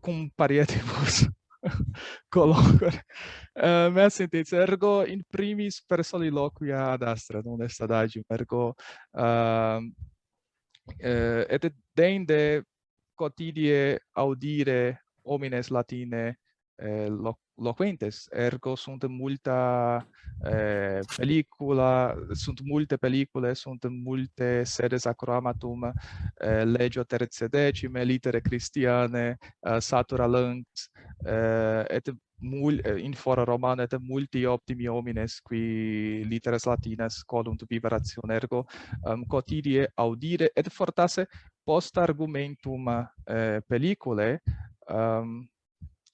[0.03, 1.29] cum parietibus
[2.33, 3.05] colloquere.
[3.53, 7.79] Ehm, uh, mea sentens, ergo in primis per soliloquia ad astra, non est
[8.27, 8.75] ergo
[9.11, 9.79] uh,
[10.99, 12.65] uh, et dende
[13.15, 16.39] quotidie audire homines latine
[16.83, 20.05] eh, lo loquentes ergo sunt multa
[20.43, 25.91] eh, pellicula sunt multe pellicule sunt multe sedes acroamatum
[26.37, 30.89] eh, legio tercedecime litere christiane eh, satura lanx
[31.25, 32.11] eh, et
[32.43, 38.65] mul eh, in fora romana et multi optimi homines qui literas latinas codunt viveratione ergo
[39.03, 41.27] um, quotidie audire et fortasse
[41.63, 42.89] post argumentum
[43.25, 44.41] eh, pellicule
[44.89, 45.47] um,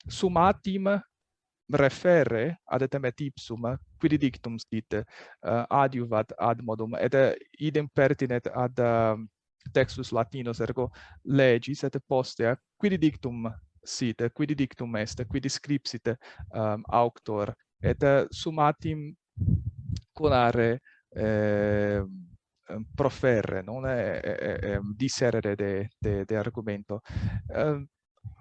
[0.10, 0.90] summatim
[1.70, 5.04] refere ad etem et ipsum quid dictum sit eh,
[5.46, 9.20] uh, adiuvat ad modum et uh, idem pertinet ad uh,
[9.74, 10.90] textus latinos ergo
[11.24, 13.46] legis et postea quid dictum
[13.84, 16.16] sit quid dictum est quid scripsit
[16.54, 19.14] um, auctor et uh, summatim
[20.12, 20.80] conare
[21.16, 22.04] eh,
[22.94, 27.02] proferre non è, è, è, è disserere de, de, de argomento
[27.48, 27.84] uh,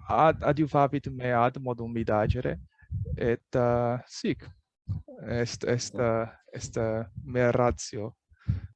[0.09, 2.59] ad adiuvavit me ad modum vidagere
[3.15, 4.49] et uh, sic.
[5.27, 8.15] Est est uh, est uh, mea ratio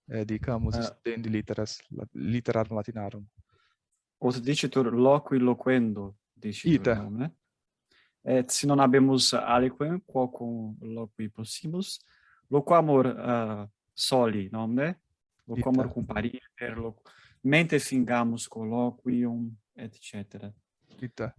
[0.08, 3.26] eh, dicamus uh, studendi litteras la, litterar latinarum.
[4.19, 7.32] Ut dicitur loqui loquendo dicitur Ita.
[8.24, 12.00] et si non habemus aliquem quocum loqui possimus
[12.50, 15.00] loquamur uh, soli nomne
[15.48, 16.41] loquamur comparir
[16.76, 17.02] loqu
[17.41, 20.54] mente fingamus colloquium et cetera.
[21.04, 21.34] Ita.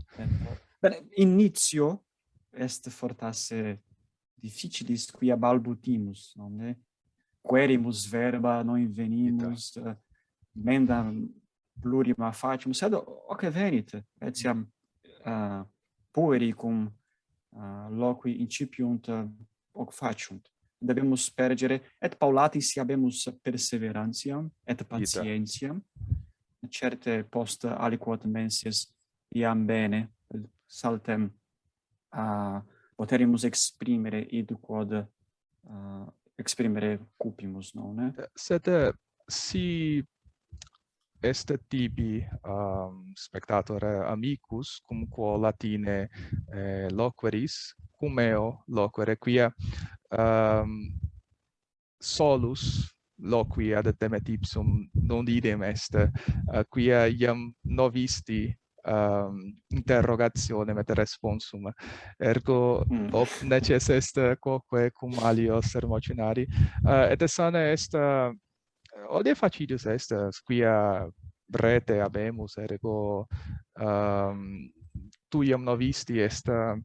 [0.78, 2.04] Bene, inizio
[2.50, 3.82] est fortasse
[4.34, 6.76] difficilis quia balbutimus, non
[7.40, 9.98] Querimus verba, non invenimus, Ita.
[10.52, 11.28] mendam
[11.80, 15.32] plurima facimus, sed hoc venit, etiam uh, mm.
[15.32, 15.64] eh,
[16.12, 19.24] pueri cum uh, loqui incipiunt uh,
[19.72, 20.48] hoc faciunt.
[20.78, 26.68] Debemus pergere, et paulatis habemus perseverantiam, et patientiam, Ita.
[26.70, 28.93] certe post aliquot mensis
[29.34, 30.08] iam bene
[30.66, 31.30] saltem
[32.10, 32.62] a
[32.96, 38.28] poterimus exprimere id quod uh, exprimere cupimus non eh?
[38.34, 38.92] sed eh,
[39.26, 40.02] si
[41.20, 46.08] est tibi um, spectatore amicus cum quo latine
[46.52, 49.50] eh, loqueris cum eo loquere quia
[50.10, 50.92] um,
[51.98, 58.52] solus loqui ad demet ipsum non idem est uh, quia iam novisti
[58.84, 61.72] Ehm, um, interrogatione met responsum
[62.16, 63.14] ergo mm.
[63.14, 66.46] op neces est quoque cum alios sermocinari
[66.84, 68.32] uh, eh, et sane est uh,
[69.08, 71.08] odie facidius est eh, quia
[71.48, 73.26] rete habemus ergo
[73.72, 74.72] ehm, um,
[75.28, 76.84] tuiam novisti est um,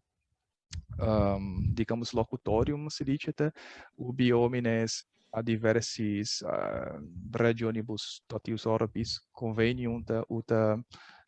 [1.73, 3.51] dicamus locutorium si dicete
[3.95, 6.99] ubi homines a diversis uh,
[7.31, 10.51] regionibus totius orbis conveniunt ut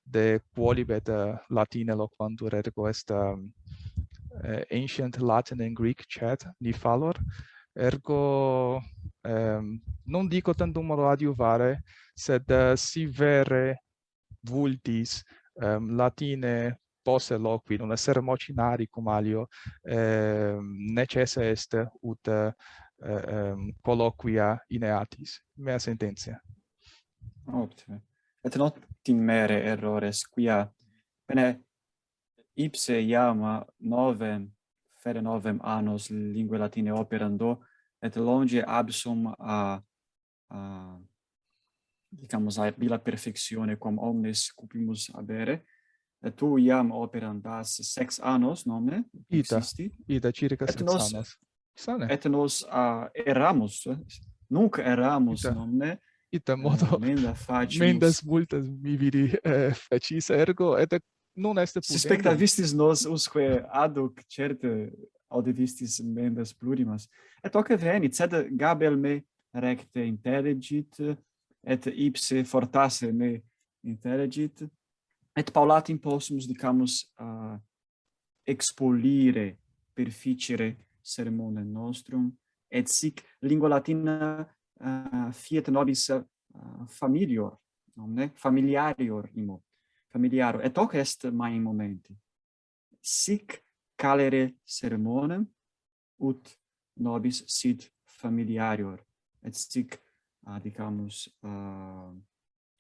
[0.04, 3.52] de qualibet uh, latine loquantur ergo est um,
[4.44, 7.16] uh, ancient Latin and Greek chat ni fallor
[7.74, 8.82] ergo
[9.22, 11.84] um, non dico tandum adiuvare
[12.14, 13.84] sed uh, si vere
[14.42, 19.48] vultis um, latine posse loqui non essere mocinari cum alio
[19.84, 20.58] eh,
[20.94, 22.52] necessa est ut uh,
[23.02, 25.42] um, colloquia ineatis.
[25.56, 26.42] Mea sententia.
[27.46, 28.02] Optime.
[28.44, 30.66] Et not timere errores, quia
[31.28, 31.64] bene
[32.56, 34.52] ipse iama novem
[35.04, 37.60] fere novem annos lingue latine operando
[38.02, 39.82] et longe absum a
[40.50, 41.00] a
[42.12, 45.64] dicamus a bila perfectione quam omnes cupimus habere
[46.24, 49.06] et tu iam operandas sex annos nomine?
[49.30, 49.58] Ita.
[49.58, 51.38] Existi, ita circa sex annos.
[51.76, 52.08] Sane.
[52.14, 53.88] et nos uh, eramus
[54.50, 55.54] nunc eramus ita.
[55.54, 55.98] nomine?
[56.32, 61.00] ita eh, modo ah, menda facimus mendas multas mi vidi eh, facis ergo et
[61.36, 64.92] non est pudendum spectavistis nos usque aduc certe
[65.32, 67.08] audivistis mendas plurimas.
[67.44, 69.22] Et hoc venit sed gabel me
[69.54, 71.00] recte intelligit
[71.64, 73.42] et ipse fortasse me
[73.84, 74.64] intelligit
[75.36, 77.58] et paulatim possumus dicamus uh,
[78.46, 79.58] expolire
[79.96, 82.32] perficere sermone nostrum
[82.70, 84.46] et sic lingua latina
[84.84, 86.24] uh, fiat nobis uh,
[86.88, 87.58] familior
[87.98, 89.64] omne familiarior imo
[90.12, 90.60] familiaro.
[90.62, 92.16] Et hoc est mai momenti.
[93.02, 93.64] Sic
[93.96, 95.46] calere sermonem
[96.20, 96.60] ut
[96.96, 99.00] nobis sit familiarior.
[99.44, 100.00] Et sic eh,
[100.56, 102.14] adicamus uh,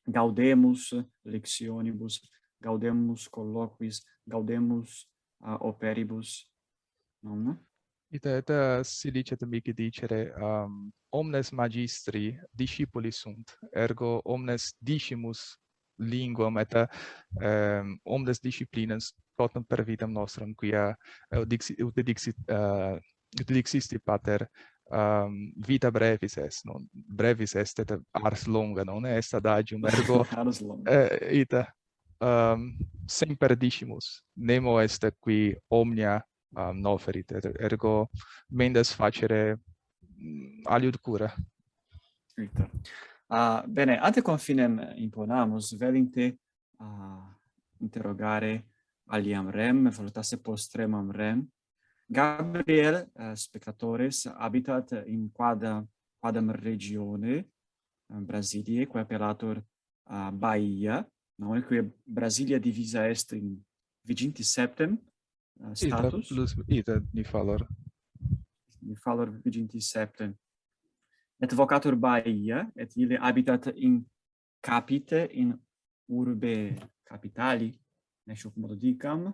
[0.05, 2.21] gaudemus lectionibus
[2.61, 5.07] gaudemus colloquis gaudemus
[5.45, 6.51] uh, operibus
[7.23, 7.57] nomne
[8.11, 8.49] Ita et
[8.83, 15.55] si licet mihi dicere um, omnes magistri discipuli sunt ergo omnes discimus
[15.95, 20.91] linguam et um, omnes disciplinas totum per vitam nostram quia
[21.31, 22.99] ut dixit ut dixit uh,
[23.39, 24.43] ut dixisti pater
[24.91, 30.25] um, vita brevis est non brevis est et ars longa non est ad agium ergo
[30.41, 30.91] ars longa.
[30.91, 31.63] Eh, uh, ita
[32.19, 32.75] um,
[33.07, 36.19] semper discimus nemo est qui omnia
[36.55, 36.99] um, nou.
[37.59, 38.09] Ergo,
[38.49, 39.57] mendes facere
[40.17, 41.31] mm, aliud cura.
[42.37, 42.69] Uite.
[43.31, 46.37] Uh, bene, ante confinem imponamus, velinte
[46.79, 47.23] uh,
[47.79, 48.65] interrogare
[49.07, 51.45] aliam rem, volutasse post remam rem.
[52.05, 55.87] Gabriel, uh, spectatores, habitat in quadam,
[56.19, 57.45] quadam regione,
[58.09, 59.63] um, Brasilie, quae appellatur
[60.09, 61.07] uh, Bahia,
[61.39, 61.55] no?
[61.55, 63.55] E quae Brasilia divisa est in
[64.03, 64.97] viginti septem,
[65.63, 66.25] Ah, status?
[66.25, 67.67] ita plus ita ni falor.
[68.81, 70.35] Ni falor viginti septem.
[71.41, 74.05] et vocatur baia et ille habitat in
[74.61, 75.57] capite in
[76.07, 77.73] urbe capitali
[78.27, 79.33] nescio modo dicam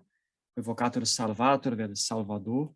[0.56, 2.74] vocatur salvator vel salvador.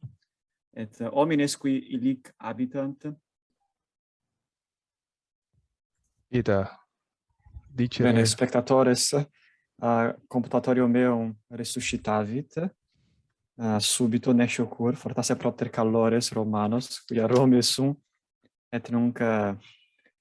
[0.74, 3.08] Et eh, homines qui illic habitant?
[6.30, 6.88] Ita
[7.68, 9.14] dice bene spectatores
[9.82, 12.56] a computatorio meum resuscitavit
[13.56, 17.96] uh, subito nesciocur, fortasse propter calores romanos, quia Rome sum,
[18.72, 19.56] et nunc uh,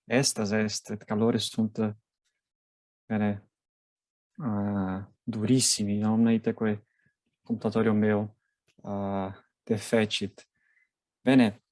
[0.06, 1.80] estas est, et calores sunt
[3.06, 3.50] bene,
[4.38, 6.80] uh, durissimi, omne iteque
[7.42, 8.28] computatorio meu
[8.82, 9.32] uh,
[9.64, 10.46] defecit.
[11.22, 11.62] Bene,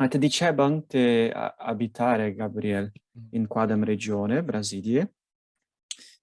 [0.00, 2.90] et dicebant eh, te abitare, Gabriel,
[3.32, 5.06] in quadam regione, Brasilie,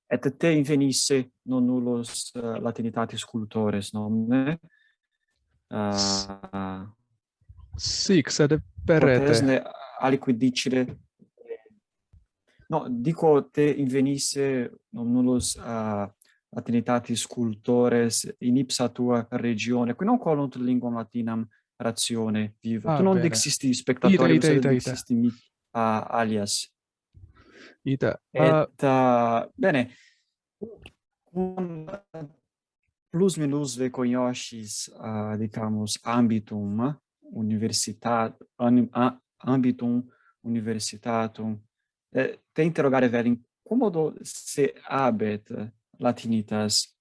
[0.10, 4.60] et te invenisse non nullos eh, uh, latinitatis cultores nomne
[5.68, 6.86] uh,
[7.76, 8.56] sic sed
[8.86, 9.20] perete.
[9.20, 9.62] Potesne
[10.00, 10.86] aliquid dicere
[12.70, 16.08] no dico te invenisse non nullos eh, uh,
[16.50, 21.48] latinitatis cultores in ipsa tua regione qui non colunt linguam latinam
[21.78, 22.94] ratione viva.
[22.94, 23.28] Ah, tu non bene.
[23.28, 25.32] dexisti spectatoribus ite, ite, mi, uh,
[25.72, 26.74] eh, alias.
[27.88, 28.20] Ita.
[28.34, 29.88] Et uh, bene.
[31.32, 31.86] Con
[33.10, 37.00] plus minus ve coniosis, uh, dicamus ambitum
[37.32, 40.04] universitat an, a, ambitum
[40.42, 41.58] universitatum
[42.12, 45.52] eh, te interrogare velim cum se abet
[45.98, 46.96] latinitas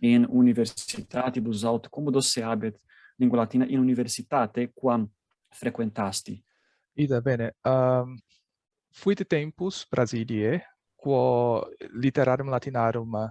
[0.00, 2.80] in universitatibus aut como se habet
[3.18, 5.08] lingua latina in universitate quam
[5.50, 6.42] frequentasti
[6.94, 8.18] ida bene um
[8.92, 10.60] fuit tempus Brasilie,
[10.96, 11.64] quo
[11.94, 13.30] literarum latinarum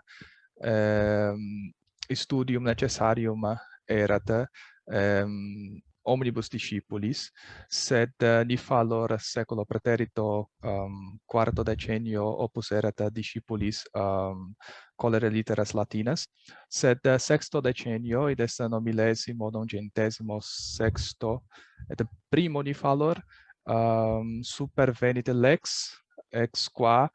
[0.63, 1.71] ehm,
[2.09, 3.45] studium necessarium
[3.85, 4.49] erat
[4.91, 7.29] ehm, omnibus discipulis,
[7.69, 14.53] sed uh, ni fallor seculo preterito um, quarto decennio opus erat discipulis um,
[14.95, 16.27] colere litteras latinas,
[16.67, 21.43] sed uh, sexto decennio, id est nomilesimo, non centesimo, sexto,
[21.89, 23.21] et primo ni fallor,
[23.63, 25.95] um, supervenit lex
[26.29, 27.09] ex qua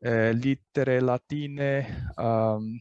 [0.00, 2.80] eh, littere latine um,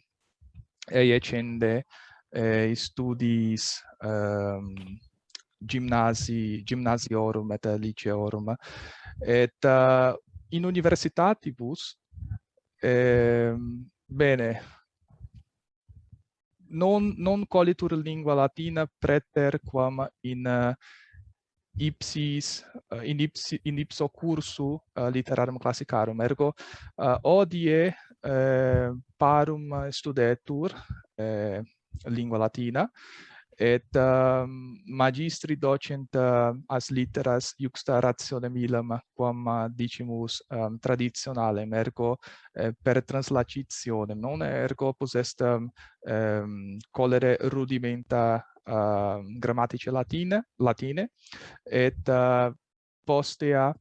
[0.89, 1.85] eiecende
[2.29, 4.73] ehm, eh, studis um,
[5.57, 8.55] gymnasi gymnasiorum et liceorum
[9.19, 10.13] et uh,
[10.49, 11.97] in universitatibus
[12.81, 13.55] eh,
[14.05, 14.61] bene
[16.69, 20.73] non non colitur lingua latina preter quam in uh,
[21.77, 22.63] ipsis
[22.93, 26.21] uh, in ipsi in ipso cursu uh, literarum classicarum.
[26.21, 26.53] Ergo
[26.95, 31.61] uh, odie uh, parum studetur uh,
[32.09, 32.89] lingua latina
[33.59, 40.77] et um, magistri docent uh, as litteras iuxta ratione milam quam uh, dicimus um, ehm,
[40.77, 42.17] traditionale ergo
[42.53, 44.43] eh, per translatitionem non?
[44.43, 45.67] Ergo possest ehm,
[46.01, 51.09] um, colere rudimenta Ehm, uh, grammatice latine latine
[51.63, 52.53] et uh,
[53.03, 53.73] postea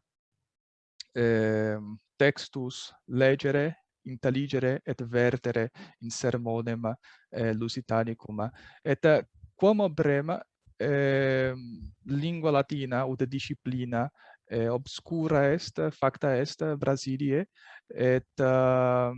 [1.13, 1.79] eh,
[2.17, 6.95] textus legere intelligere et vertere in sermonem
[7.31, 8.49] eh, lusitanicum.
[8.85, 9.23] Et uh,
[9.57, 10.41] quam brema
[10.77, 11.59] eh, ehm,
[12.05, 14.09] lingua latina ut disciplina
[14.49, 17.45] eh, obscura est facta est Brasilie
[17.89, 19.11] et uh,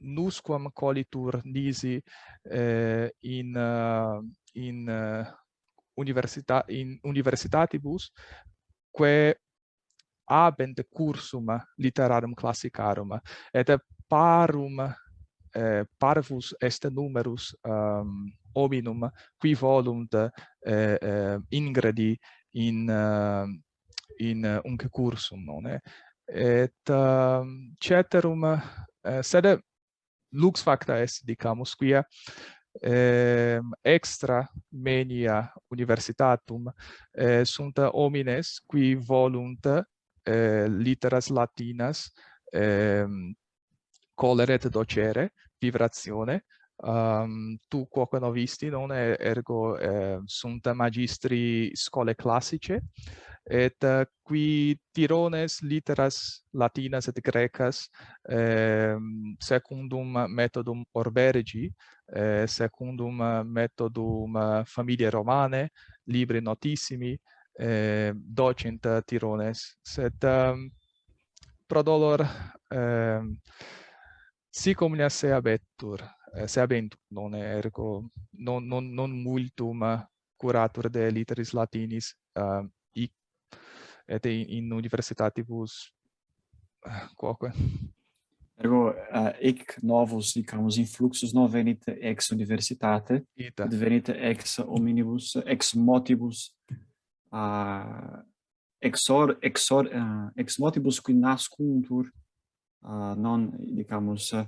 [0.00, 2.02] nusquam colitur nisi
[2.42, 4.20] eh, in uh,
[4.52, 5.38] in eh, uh,
[5.94, 8.10] università in universitatibus
[8.90, 9.40] quae
[10.24, 11.46] habent cursum
[11.76, 13.20] literarum classicarum.
[13.52, 13.74] Et
[14.06, 14.80] parum
[15.54, 22.18] eh, parvus est numerus um, hominum qui volunt eh, eh, ingredi
[22.52, 23.46] in uh,
[24.18, 25.66] in uh, unque cursum non
[26.24, 27.44] et uh,
[27.78, 28.44] ceterum
[29.02, 29.58] eh, sed
[30.30, 32.06] lux facta est, dicamus, quia
[32.80, 36.72] eh, extra menia universitatum
[37.12, 39.66] eh, sunt homines qui volunt
[40.22, 42.12] eh, litteras latinas
[42.52, 43.06] eh,
[44.14, 46.44] coleret docere vibratione
[46.82, 52.82] um, tu quoque novisti non ergo eh, sunt magistri scole classice.
[53.42, 57.88] Et uh, qui tirones literas latinas et grecas
[58.28, 58.96] eh,
[59.38, 61.72] secundum methodum Orbergi
[62.14, 65.70] eh, secundum methodum familiae romane
[66.04, 67.18] libri notissimi
[67.58, 69.78] eh, docent tirones.
[69.82, 70.70] Sed ehm, um,
[71.66, 72.24] prodolor
[72.68, 73.20] eh,
[74.48, 76.02] si communia se abettur
[76.32, 82.64] Eh, se abentur non ergo non non non multum curatur de literis latinis uh,
[84.06, 85.92] et in, in universitatibus
[86.86, 87.52] eh, quoque
[88.56, 93.66] ergo uh, hic novus dicamus influxus novenit ex universitate Ita.
[93.66, 96.54] devenit ex omnibus ex motibus
[97.32, 98.22] uh,
[98.78, 102.06] exor exor uh, ex motibus qui nascuntur
[102.82, 104.46] uh, non dicamus uh,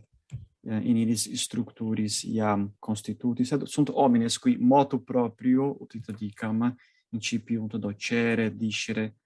[0.65, 6.77] Eh, in iris structuris iam constitutis sed sunt homines qui motu proprio, ut dicam,
[7.11, 9.17] incipiunt docere, discere,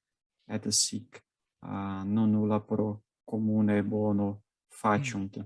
[0.49, 1.22] et sic
[1.66, 5.37] uh, non nulla pro comune bono faciunt.
[5.39, 5.45] Mm.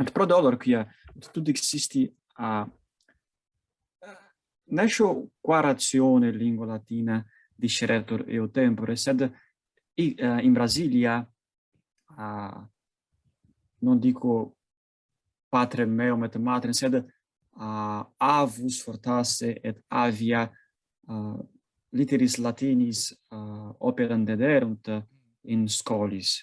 [0.00, 0.84] Et pro dolor quia
[1.14, 2.72] ut tud existi a uh,
[4.74, 9.30] nescio qua ratione lingua latina disceretur eo tempore, sed
[9.94, 11.20] i, uh, in Brasilia
[12.16, 12.68] uh,
[13.78, 14.56] non dico
[15.54, 20.48] patrem meum et matrem sed uh, avus fortasse et avia
[21.06, 21.38] uh,
[21.94, 24.90] literis latinis uh, operam dederunt
[25.46, 26.40] in scolis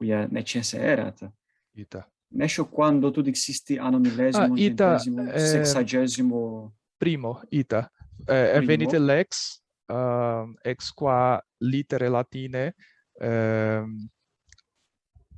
[0.00, 1.28] quia necesse erat.
[1.76, 2.06] Ita.
[2.32, 6.72] Nescio quando tu dixisti anno millesimo ah, ita, eh, sexagesimo.
[6.96, 7.90] primo ita.
[8.24, 8.66] Eh, eh primo.
[8.66, 9.60] venite lex
[9.92, 12.74] uh, ex qua litere latine
[13.20, 14.08] ehm, um,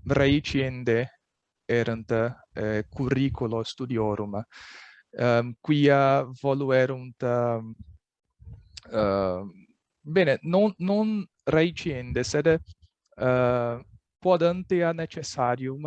[0.04, 1.21] reiciende
[1.66, 2.10] erant
[2.54, 4.42] eh, curriculo studiorum.
[5.14, 7.74] Um, quia voluerunt um,
[8.92, 9.44] uh,
[10.00, 12.60] bene non non reiciende sed eh,
[13.16, 13.84] uh,
[14.18, 15.84] podantia necessarium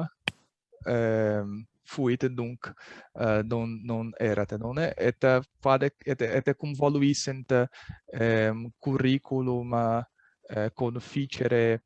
[0.86, 2.74] uh, fuit dunc
[3.14, 5.26] uh, non non erat non et
[5.60, 7.70] fade et et cum voluissent
[8.14, 11.84] um, curriculum eh, uh, conficere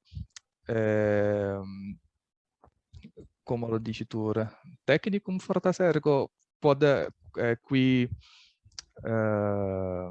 [0.67, 1.97] um,
[3.49, 4.31] come lo dici tu,
[4.83, 6.29] tecnicum fortas ergo
[6.59, 8.07] pod eh, qui
[9.03, 10.09] eh,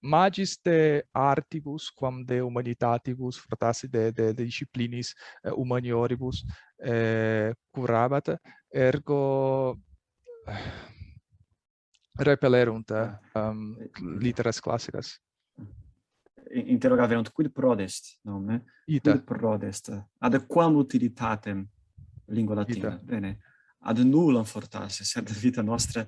[0.00, 6.44] magiste artibus quam de humanitatibus fortasi de, de, de disciplinis eh, humanioribus
[6.82, 9.78] eh, curabat ergo
[10.46, 10.70] eh,
[12.14, 15.20] repellerunt um, ehm, literas classicas.
[16.50, 19.12] Interrogaverunt quid prodest nomen Ita.
[19.12, 21.68] quid prodest ad quam utilitatem
[22.30, 22.90] lingua latina.
[22.90, 23.04] Vita.
[23.04, 23.38] Bene.
[23.78, 26.06] Ad nullam fortasse, sed vita nostra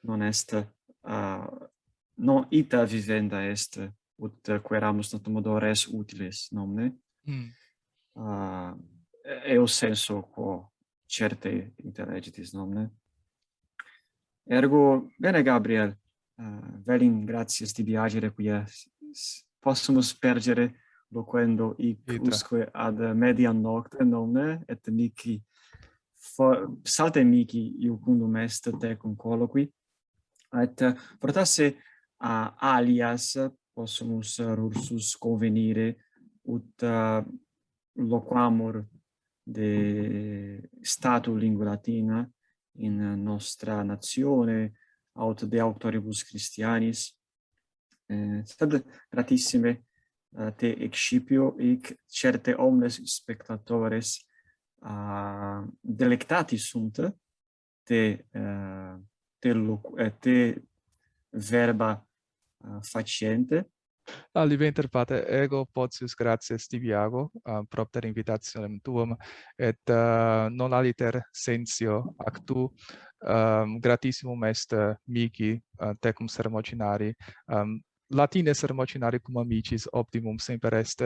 [0.00, 0.52] non est
[1.00, 1.68] uh,
[2.14, 3.78] non ita vivenda est
[4.16, 6.92] ut queramus tantum modo res utiles nomne.
[7.26, 7.48] Mm.
[8.16, 8.80] Ah, uh,
[9.44, 10.72] eo senso quo
[11.06, 12.90] certe interregitis nomne.
[14.46, 15.96] Ergo, bene Gabriel,
[16.36, 18.64] ah, uh, velim gratias tibi agere quia
[19.60, 20.83] possumus pergere
[21.14, 22.28] loquendo ic Itra.
[22.28, 25.40] usque ad mediam nocte nomne et mici
[26.12, 29.72] for, salte mici iucundum est tecum colloqui
[30.62, 31.76] et fortasse
[32.18, 33.38] uh, alias
[33.72, 35.96] possumus rursus convenire
[36.42, 37.24] ut uh,
[37.92, 38.84] loquamur
[39.42, 42.28] de statu lingua latina
[42.78, 44.72] in nostra nazione
[45.12, 47.16] aut de auctoribus christianis
[48.06, 49.84] eh, sed gratissime
[50.34, 54.16] Eh, te excipio ic certe omnes spectatores
[54.82, 56.98] uh, delectati sunt
[57.86, 58.00] te
[58.34, 58.96] uh,
[59.38, 60.58] te locu te
[61.30, 63.62] verba uh, faciente.
[64.32, 69.16] Ali venter pate ego potius gratias tibiago um, propter invitationem tuum
[69.56, 72.72] et uh, non aliter sensio actu
[73.22, 77.14] um, gratissimum est uh, mihi uh, tecum sermocinari
[77.46, 77.80] um,
[78.10, 81.02] latine sermocinare cum amicis optimum semper est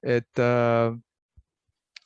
[0.00, 0.96] et uh,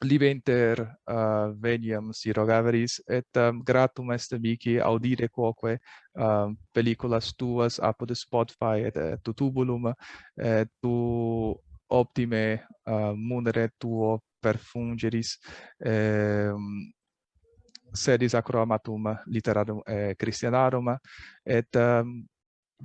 [0.04, 5.78] libenter uh, veniam si rogaveris et um, gratum est mihi audire quoque
[6.14, 9.94] um, pelliculas tuas apud Spotify et, et tutubulum
[10.36, 11.56] et tu
[11.88, 15.38] optime uh, munere tuo perfungeris
[15.80, 16.92] um,
[17.96, 20.96] sedis acroamatum literarum eh, Christianarum
[21.44, 22.26] et um,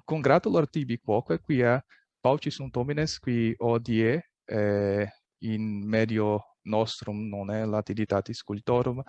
[0.05, 1.83] congratulor tibi quoque quia
[2.21, 5.07] paucis sunt homines qui odie eh,
[5.43, 9.01] in medio nostrum non è latiditatis cultorum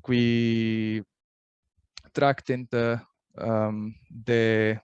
[0.00, 1.02] qui
[2.12, 2.74] tractent
[3.36, 4.76] um, de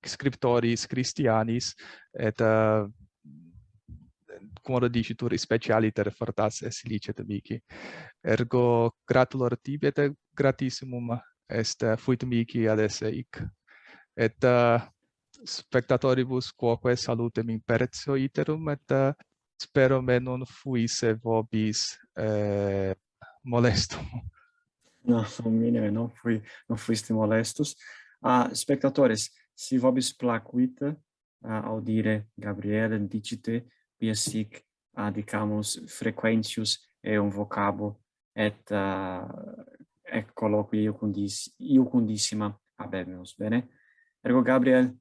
[0.00, 1.74] scriptoris Christianis
[2.10, 2.88] et uh,
[4.62, 7.60] cum dicitur specialiter fortas es licet mihi
[8.20, 13.42] ergo gratulor tibi et gratissimum est fuit mihi ad esse hic
[14.16, 14.80] et uh,
[15.44, 19.12] spectatoribus quoque salutem imperetio iterum et uh,
[19.62, 22.94] spero me non fuisse vobis eh,
[23.44, 24.06] molestum.
[25.04, 27.74] No, minime, non fui, non fuiste molestus.
[28.20, 30.96] Ah, spectatores, si vobis placuita uh,
[31.42, 33.66] eh, audire Gabriele dicite
[33.98, 37.98] via sic ah, adicamus frequentius eum vocabo
[38.32, 39.26] et uh, ah,
[40.04, 40.30] ec
[40.70, 43.81] iucundis, iucundissima habemus, bene?
[44.22, 44.92] Ergo Gabriel,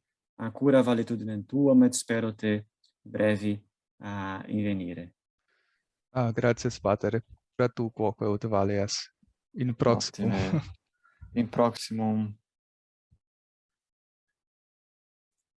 [0.42, 2.66] a cura valetudinem tuam et spero te
[3.02, 3.54] brevi
[4.02, 5.14] uh, invenire.
[6.10, 7.24] Ah, grazie, pater.
[7.56, 9.14] Gratu quoque ut valeas
[9.54, 10.62] in proximum.
[11.34, 12.41] In proximum